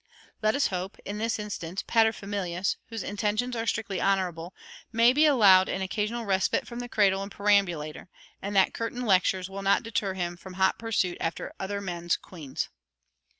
Let 0.41 0.55
us 0.55 0.65
hope 0.73 0.95
that, 0.95 1.07
in 1.07 1.19
this 1.19 1.37
instance, 1.37 1.83
pater 1.85 2.11
familias, 2.11 2.75
whose 2.89 3.03
"intentions 3.03 3.55
are 3.55 3.67
strictly 3.67 4.01
honorable," 4.01 4.51
may 4.91 5.13
be 5.13 5.27
allowed 5.27 5.69
an 5.69 5.83
occasional 5.83 6.25
respite 6.25 6.65
from 6.65 6.79
the 6.79 6.89
cradle 6.89 7.21
and 7.21 7.31
perambulator, 7.31 8.09
and 8.41 8.55
that 8.55 8.73
"curtain 8.73 9.05
lectures" 9.05 9.47
will 9.47 9.61
not 9.61 9.83
deter 9.83 10.15
him 10.15 10.37
from 10.37 10.53
hot 10.53 10.79
pursuit 10.79 11.19
after 11.21 11.53
other 11.59 11.81
men's 11.81 12.17
queens. 12.17 12.69